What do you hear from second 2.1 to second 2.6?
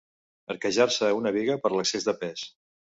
de pes.